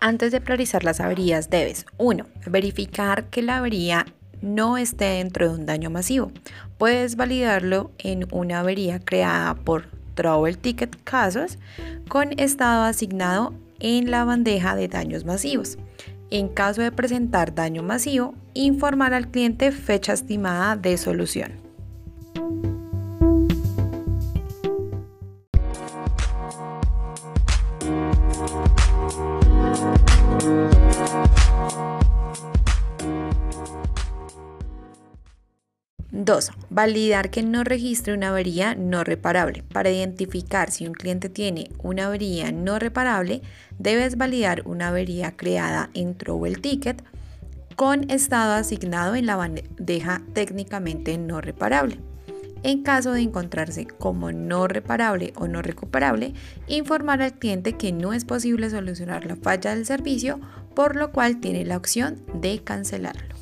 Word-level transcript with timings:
Antes 0.00 0.30
de 0.30 0.40
priorizar 0.40 0.84
las 0.84 1.00
averías 1.00 1.50
debes 1.50 1.84
1. 1.96 2.24
Verificar 2.46 3.24
que 3.24 3.42
la 3.42 3.56
avería 3.58 4.06
no 4.40 4.76
esté 4.76 5.04
dentro 5.04 5.48
de 5.48 5.58
un 5.58 5.66
daño 5.66 5.90
masivo. 5.90 6.30
Puedes 6.78 7.16
validarlo 7.16 7.90
en 7.98 8.28
una 8.30 8.60
avería 8.60 9.00
creada 9.00 9.54
por 9.54 9.86
Trouble 10.14 10.54
Ticket 10.54 11.02
Casos 11.02 11.58
con 12.08 12.38
estado 12.38 12.84
asignado 12.84 13.54
en 13.80 14.10
la 14.10 14.24
bandeja 14.24 14.76
de 14.76 14.86
daños 14.86 15.24
masivos. 15.24 15.78
En 16.30 16.48
caso 16.48 16.82
de 16.82 16.92
presentar 16.92 17.54
daño 17.54 17.82
masivo, 17.82 18.34
informar 18.54 19.14
al 19.14 19.28
cliente 19.28 19.72
fecha 19.72 20.12
estimada 20.12 20.76
de 20.76 20.96
solución. 20.96 21.67
2. 36.28 36.50
Validar 36.68 37.30
que 37.30 37.42
no 37.42 37.64
registre 37.64 38.12
una 38.12 38.28
avería 38.28 38.74
no 38.74 39.02
reparable. 39.02 39.62
Para 39.62 39.90
identificar 39.90 40.70
si 40.70 40.86
un 40.86 40.92
cliente 40.92 41.30
tiene 41.30 41.70
una 41.82 42.08
avería 42.08 42.52
no 42.52 42.78
reparable, 42.78 43.40
debes 43.78 44.18
validar 44.18 44.60
una 44.66 44.88
avería 44.88 45.38
creada 45.38 45.88
en 45.94 46.14
Trouble 46.14 46.56
Ticket 46.56 47.02
con 47.76 48.10
estado 48.10 48.52
asignado 48.52 49.14
en 49.14 49.24
la 49.24 49.36
bandeja 49.36 50.20
técnicamente 50.34 51.16
no 51.16 51.40
reparable. 51.40 51.98
En 52.62 52.82
caso 52.82 53.12
de 53.12 53.22
encontrarse 53.22 53.86
como 53.86 54.30
no 54.30 54.68
reparable 54.68 55.32
o 55.34 55.48
no 55.48 55.62
recuperable, 55.62 56.34
informar 56.66 57.22
al 57.22 57.38
cliente 57.38 57.78
que 57.78 57.90
no 57.90 58.12
es 58.12 58.26
posible 58.26 58.68
solucionar 58.68 59.24
la 59.24 59.36
falla 59.36 59.74
del 59.74 59.86
servicio, 59.86 60.40
por 60.74 60.94
lo 60.94 61.10
cual 61.10 61.40
tiene 61.40 61.64
la 61.64 61.78
opción 61.78 62.20
de 62.34 62.58
cancelarlo. 62.62 63.37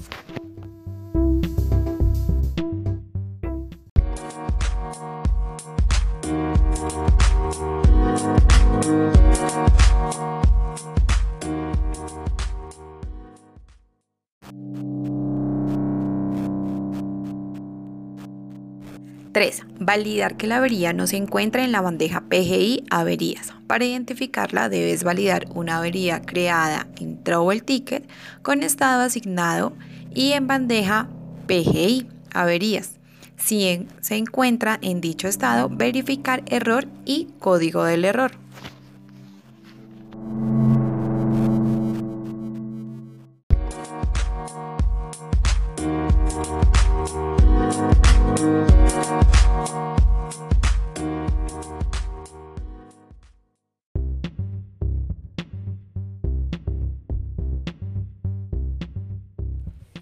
3. 19.36 19.64
Validar 19.80 20.38
que 20.38 20.46
la 20.46 20.56
avería 20.56 20.94
no 20.94 21.06
se 21.06 21.18
encuentra 21.18 21.62
en 21.62 21.70
la 21.70 21.82
bandeja 21.82 22.22
PGI 22.22 22.84
averías. 22.88 23.52
Para 23.66 23.84
identificarla 23.84 24.70
debes 24.70 25.04
validar 25.04 25.44
una 25.54 25.76
avería 25.76 26.22
creada 26.22 26.86
en 26.98 27.22
Trouble 27.22 27.60
Ticket 27.60 28.08
con 28.40 28.62
estado 28.62 29.02
asignado 29.02 29.76
y 30.14 30.32
en 30.32 30.46
bandeja 30.46 31.10
PGI 31.48 32.08
averías. 32.32 32.92
Si 33.36 33.86
se 34.00 34.16
encuentra 34.16 34.78
en 34.80 35.02
dicho 35.02 35.28
estado, 35.28 35.68
verificar 35.68 36.42
error 36.46 36.88
y 37.04 37.28
código 37.38 37.84
del 37.84 38.06
error. 38.06 38.32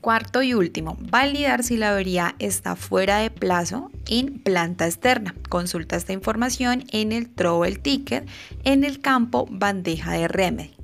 Cuarto 0.04 0.42
y 0.42 0.52
último, 0.52 0.98
validar 1.00 1.62
si 1.62 1.78
la 1.78 1.88
avería 1.88 2.34
está 2.38 2.76
fuera 2.76 3.20
de 3.20 3.30
plazo 3.30 3.90
en 4.06 4.38
planta 4.38 4.84
externa. 4.84 5.34
Consulta 5.48 5.96
esta 5.96 6.12
información 6.12 6.84
en 6.92 7.10
el 7.10 7.30
Trouble 7.30 7.76
Ticket 7.76 8.28
en 8.64 8.84
el 8.84 9.00
campo 9.00 9.46
bandeja 9.50 10.12
de 10.12 10.28
remedio. 10.28 10.76